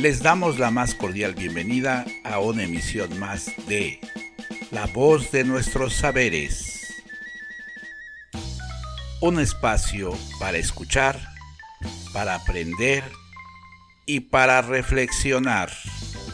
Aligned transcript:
Les 0.00 0.22
damos 0.22 0.58
la 0.58 0.70
más 0.70 0.94
cordial 0.94 1.34
bienvenida 1.34 2.06
a 2.24 2.38
una 2.38 2.62
emisión 2.62 3.18
más 3.18 3.50
de 3.68 4.00
La 4.70 4.86
voz 4.86 5.30
de 5.30 5.44
nuestros 5.44 5.92
saberes. 5.92 7.02
Un 9.20 9.38
espacio 9.38 10.16
para 10.38 10.56
escuchar, 10.56 11.20
para 12.14 12.36
aprender 12.36 13.04
y 14.06 14.20
para 14.20 14.62
reflexionar. 14.62 15.70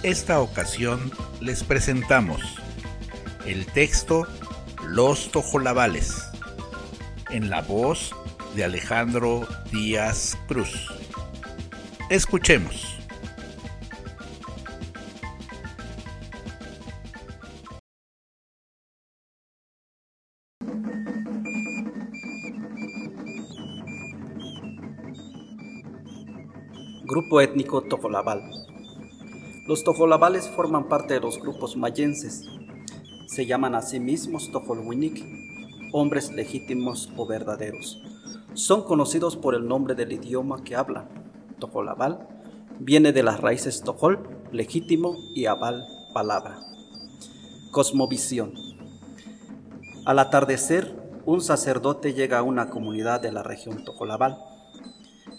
Esta 0.05 0.39
ocasión 0.39 1.11
les 1.41 1.64
presentamos 1.64 2.43
el 3.46 3.67
texto 3.67 4.29
Los 4.87 5.33
Tojolabales 5.33 6.23
en 7.30 7.51
la 7.51 7.62
voz 7.62 8.14
de 8.55 8.62
Alejandro 8.62 9.45
Díaz 9.73 10.39
Cruz. 10.46 10.87
Escuchemos. 12.10 12.96
Grupo 27.09 27.41
étnico 27.41 27.83
Tojolabal. 27.83 28.51
Los 29.69 29.84
tojolabales 29.84 30.48
forman 30.48 30.88
parte 30.88 31.15
de 31.15 31.20
los 31.20 31.41
grupos 31.41 31.77
mayenses. 31.77 32.42
Se 33.29 33.46
llaman 33.46 33.77
a 33.77 33.82
sí 33.82 34.01
mismos 34.01 34.51
tojolwinik, 34.51 35.24
hombres 35.92 36.32
legítimos 36.32 37.09
o 37.16 37.24
verdaderos. 37.24 38.02
Son 38.55 38.82
conocidos 38.82 39.37
por 39.37 39.55
el 39.55 39.69
nombre 39.69 39.95
del 39.95 40.10
idioma 40.10 40.65
que 40.65 40.74
hablan. 40.74 41.09
Tojolabal 41.60 42.27
viene 42.80 43.12
de 43.12 43.23
las 43.23 43.41
raíces 43.41 43.82
tojol, 43.82 44.29
legítimo, 44.51 45.16
y 45.32 45.46
abal, 45.46 45.87
palabra. 46.12 46.59
Cosmovisión. 47.71 48.52
Al 50.07 50.18
atardecer, 50.18 50.93
un 51.24 51.40
sacerdote 51.40 52.15
llega 52.15 52.38
a 52.38 52.43
una 52.43 52.68
comunidad 52.68 53.21
de 53.21 53.30
la 53.30 53.45
región 53.45 53.84
Tojolabal 53.84 54.55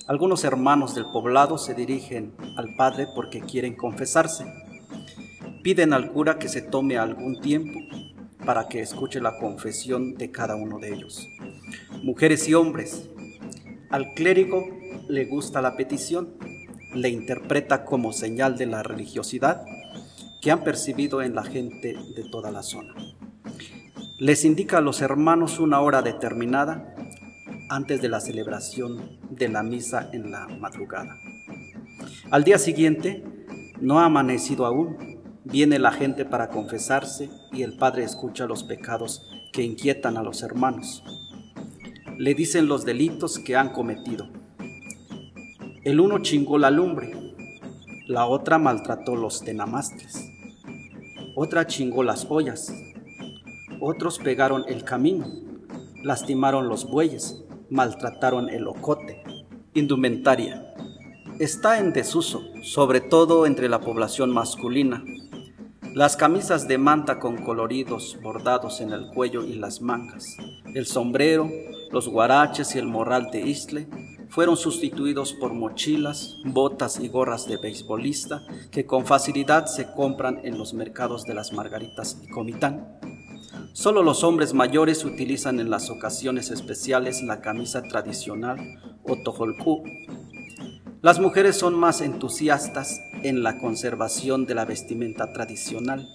algunos 0.08 0.46
hermanos 0.46 0.96
del 0.96 1.06
poblado 1.06 1.58
se 1.58 1.74
dirigen 1.74 2.34
al 2.56 2.76
padre 2.76 3.08
porque 3.14 3.42
quieren 3.42 3.76
confesarse. 3.76 4.46
Piden 5.62 5.92
al 5.92 6.12
cura 6.12 6.40
que 6.40 6.48
se 6.48 6.62
tome 6.62 6.98
algún 6.98 7.42
tiempo 7.42 7.80
para 8.46 8.70
que 8.70 8.80
escuche 8.80 9.20
la 9.20 9.38
confesión 9.38 10.16
de 10.16 10.32
cada 10.32 10.56
uno 10.56 10.80
de 10.80 10.94
ellos. 10.94 11.28
Mujeres 12.04 12.48
y 12.48 12.54
hombres, 12.54 13.10
al 13.90 14.14
clérigo 14.14 14.66
le 15.10 15.26
gusta 15.26 15.62
la 15.62 15.76
petición, 15.76 16.36
le 16.96 17.10
interpreta 17.10 17.84
como 17.84 18.14
señal 18.14 18.58
de 18.58 18.66
la 18.66 18.84
religiosidad 18.84 19.66
que 20.42 20.52
han 20.52 20.64
percibido 20.64 21.22
en 21.22 21.36
la 21.36 21.44
gente 21.44 21.98
de 22.16 22.24
toda 22.32 22.50
la 22.50 22.64
zona. 22.64 22.96
Les 24.20 24.46
indica 24.46 24.78
a 24.78 24.82
los 24.82 25.02
hermanos 25.02 25.60
una 25.60 25.82
hora 25.82 26.02
determinada 26.02 26.96
antes 27.70 28.02
de 28.02 28.10
la 28.10 28.20
celebración 28.20 29.20
de 29.30 29.50
la 29.50 29.64
misa 29.64 30.10
en 30.14 30.32
la 30.32 30.48
madrugada. 30.48 31.18
Al 32.32 32.44
día 32.44 32.58
siguiente, 32.58 33.24
no 33.82 34.00
ha 34.00 34.06
amanecido 34.06 34.66
aún, 34.66 35.22
viene 35.44 35.80
la 35.80 35.92
gente 35.92 36.26
para 36.26 36.50
confesarse 36.50 37.30
y 37.52 37.64
el 37.64 37.78
Padre 37.78 38.04
escucha 38.04 38.46
los 38.46 38.64
pecados 38.64 39.30
que 39.52 39.64
inquietan 39.64 40.18
a 40.18 40.24
los 40.24 40.44
hermanos. 40.44 41.04
Le 42.18 42.34
dicen 42.34 42.68
los 42.68 42.86
delitos 42.86 43.40
que 43.40 43.56
han 43.56 43.70
cometido. 43.70 44.28
El 45.84 46.00
uno 46.00 46.20
chingó 46.20 46.58
la 46.58 46.72
lumbre, 46.72 47.14
la 48.08 48.26
otra 48.26 48.58
maltrató 48.58 49.16
los 49.16 49.42
tenamastres, 49.42 50.32
otra 51.36 51.68
chingó 51.68 52.04
las 52.04 52.26
ollas, 52.30 52.74
otros 53.80 54.20
pegaron 54.20 54.66
el 54.68 54.84
camino, 54.84 55.28
lastimaron 56.04 56.68
los 56.68 56.90
bueyes, 56.90 57.44
maltrataron 57.70 58.50
el 58.50 58.68
ocote. 58.68 59.24
Indumentaria. 59.74 60.74
Está 61.40 61.80
en 61.80 61.94
desuso, 61.94 62.44
sobre 62.64 63.00
todo 63.00 63.46
entre 63.46 63.70
la 63.70 63.80
población 63.80 64.32
masculina. 64.32 65.04
Las 65.94 66.16
camisas 66.18 66.68
de 66.68 66.78
manta 66.78 67.20
con 67.20 67.38
coloridos 67.38 68.18
bordados 68.22 68.82
en 68.82 68.92
el 68.92 69.08
cuello 69.08 69.44
y 69.44 69.54
las 69.54 69.82
mangas, 69.82 70.38
el 70.74 70.86
sombrero, 70.86 71.50
los 71.92 72.08
guaraches 72.08 72.76
y 72.76 72.80
el 72.80 72.88
morral 72.88 73.32
de 73.32 73.42
isle 73.42 73.88
fueron 74.30 74.58
sustituidos 74.58 75.34
por 75.34 75.54
mochilas, 75.54 76.36
botas 76.46 77.00
y 77.00 77.08
gorras 77.08 77.48
de 77.48 77.58
beisbolista 77.58 78.44
que 78.72 78.86
con 78.86 79.06
facilidad 79.06 79.66
se 79.66 79.92
compran 79.94 80.42
en 80.44 80.58
los 80.58 80.74
mercados 80.74 81.24
de 81.24 81.34
las 81.34 81.54
Margaritas 81.54 82.18
y 82.22 82.28
Comitán. 82.28 82.97
Solo 83.78 84.02
los 84.02 84.24
hombres 84.24 84.56
mayores 84.56 85.06
utilizan 85.06 85.60
en 85.60 85.70
las 85.70 85.92
ocasiones 85.92 86.50
especiales 86.50 87.22
la 87.22 87.42
camisa 87.42 87.84
tradicional 87.84 88.58
o 89.04 89.18
tojolcú. 89.18 89.84
Las 91.04 91.20
mujeres 91.20 91.58
son 91.58 91.76
más 91.76 92.02
entusiastas 92.02 93.00
en 93.22 93.44
la 93.44 93.60
conservación 93.60 94.48
de 94.48 94.56
la 94.56 94.66
vestimenta 94.66 95.32
tradicional, 95.32 96.10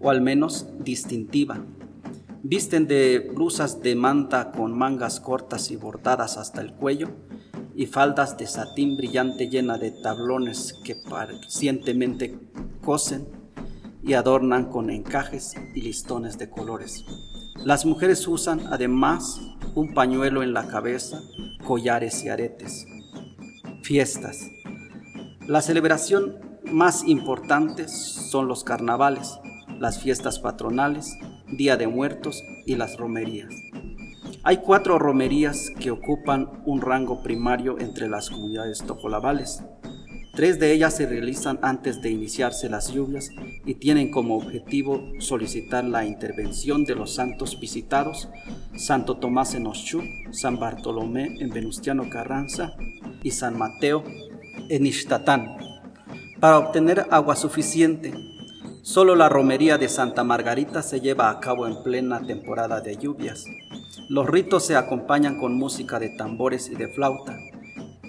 o 0.00 0.10
al 0.10 0.22
menos 0.22 0.66
distintiva. 0.80 1.64
Visten 2.42 2.88
de 2.88 3.30
blusas 3.32 3.80
de 3.80 3.94
manta 3.94 4.50
con 4.50 4.76
mangas 4.76 5.20
cortas 5.20 5.70
y 5.70 5.76
bordadas 5.76 6.36
hasta 6.36 6.62
el 6.62 6.72
cuello 6.72 7.10
y 7.76 7.86
faldas 7.86 8.36
de 8.38 8.48
satín 8.48 8.96
brillante 8.96 9.48
llena 9.48 9.78
de 9.78 9.92
tablones 9.92 10.74
que 10.84 10.96
pacientemente 10.96 12.36
cosen 12.84 13.43
y 14.04 14.14
adornan 14.14 14.66
con 14.66 14.90
encajes 14.90 15.54
y 15.74 15.80
listones 15.80 16.38
de 16.38 16.50
colores. 16.50 17.04
Las 17.56 17.86
mujeres 17.86 18.28
usan 18.28 18.60
además 18.70 19.40
un 19.74 19.94
pañuelo 19.94 20.42
en 20.42 20.52
la 20.52 20.66
cabeza, 20.66 21.22
collares 21.64 22.22
y 22.24 22.28
aretes. 22.28 22.86
Fiestas. 23.82 24.50
La 25.46 25.62
celebración 25.62 26.38
más 26.64 27.04
importante 27.04 27.88
son 27.88 28.48
los 28.48 28.64
carnavales, 28.64 29.38
las 29.78 30.00
fiestas 30.00 30.38
patronales, 30.38 31.16
Día 31.56 31.76
de 31.76 31.86
Muertos 31.86 32.42
y 32.66 32.76
las 32.76 32.96
romerías. 32.96 33.54
Hay 34.42 34.58
cuatro 34.58 34.98
romerías 34.98 35.70
que 35.80 35.90
ocupan 35.90 36.62
un 36.66 36.82
rango 36.82 37.22
primario 37.22 37.78
entre 37.78 38.08
las 38.08 38.28
comunidades 38.28 38.84
tojolabales. 38.86 39.62
Tres 40.34 40.58
de 40.58 40.72
ellas 40.72 40.96
se 40.96 41.06
realizan 41.06 41.60
antes 41.62 42.02
de 42.02 42.10
iniciarse 42.10 42.68
las 42.68 42.92
lluvias 42.92 43.30
y 43.64 43.74
tienen 43.74 44.10
como 44.10 44.36
objetivo 44.36 45.00
solicitar 45.20 45.84
la 45.84 46.04
intervención 46.04 46.84
de 46.84 46.96
los 46.96 47.14
santos 47.14 47.60
visitados, 47.60 48.28
Santo 48.76 49.18
Tomás 49.18 49.54
en 49.54 49.68
Oshú, 49.68 50.02
San 50.32 50.58
Bartolomé 50.58 51.36
en 51.38 51.50
Venustiano 51.50 52.10
Carranza 52.10 52.74
y 53.22 53.30
San 53.30 53.56
Mateo 53.56 54.02
en 54.68 54.86
Ixtatán. 54.86 55.56
Para 56.40 56.58
obtener 56.58 57.06
agua 57.12 57.36
suficiente, 57.36 58.12
solo 58.82 59.14
la 59.14 59.28
romería 59.28 59.78
de 59.78 59.88
Santa 59.88 60.24
Margarita 60.24 60.82
se 60.82 61.00
lleva 61.00 61.30
a 61.30 61.38
cabo 61.38 61.68
en 61.68 61.80
plena 61.84 62.20
temporada 62.26 62.80
de 62.80 62.96
lluvias. 62.96 63.44
Los 64.08 64.28
ritos 64.28 64.66
se 64.66 64.74
acompañan 64.74 65.38
con 65.38 65.54
música 65.54 66.00
de 66.00 66.08
tambores 66.08 66.68
y 66.70 66.74
de 66.74 66.88
flauta 66.88 67.36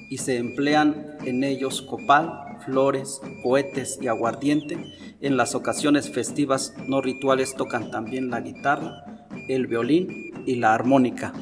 y 0.10 0.18
se 0.18 0.38
emplean 0.38 1.18
en 1.26 1.44
ellos 1.44 1.82
copal, 1.82 2.58
flores, 2.66 3.22
cohetes 3.44 4.00
y 4.02 4.08
aguardiente. 4.08 4.78
En 5.22 5.38
las 5.38 5.56
ocasiones 5.56 6.10
festivas 6.10 6.74
no 6.88 7.02
rituales 7.02 7.56
tocan 7.56 7.92
también 7.92 8.30
la 8.30 8.42
guitarra, 8.42 9.28
el 9.50 9.68
violín 9.68 10.34
y 10.46 10.56
la 10.56 10.74
armónica. 10.74 11.34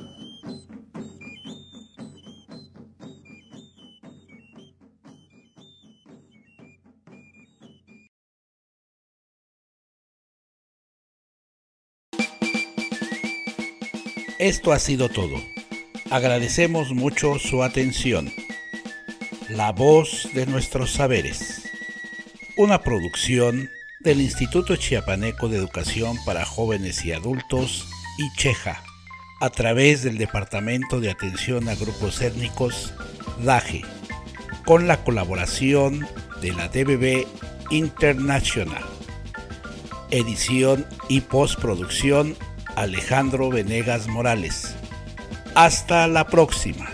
Esto 14.43 14.73
ha 14.73 14.79
sido 14.79 15.07
todo. 15.07 15.37
Agradecemos 16.09 16.91
mucho 16.91 17.39
su 17.39 17.63
atención. 17.63 18.29
La 19.49 19.71
voz 19.71 20.29
de 20.33 20.45
nuestros 20.45 20.91
saberes. 20.91 21.63
Una 22.55 22.81
producción 22.81 23.69
del 23.99 24.21
Instituto 24.21 24.75
Chiapaneco 24.77 25.49
de 25.49 25.57
Educación 25.57 26.17
para 26.25 26.45
Jóvenes 26.45 27.03
y 27.03 27.11
Adultos, 27.11 27.87
ICHEJA, 28.17 28.81
a 29.41 29.49
través 29.49 30.01
del 30.01 30.17
Departamento 30.17 31.01
de 31.01 31.11
Atención 31.11 31.67
a 31.67 31.75
Grupos 31.75 32.21
Étnicos, 32.21 32.93
DAGE, 33.43 33.81
con 34.65 34.87
la 34.87 35.03
colaboración 35.03 36.07
de 36.41 36.53
la 36.53 36.69
DBB 36.69 37.27
International. 37.69 38.83
Edición 40.09 40.85
y 41.09 41.21
postproducción 41.21 42.37
Alejandro 42.75 43.49
Venegas 43.49 44.07
Morales. 44.07 44.75
Hasta 45.53 46.07
la 46.07 46.27
próxima. 46.27 46.89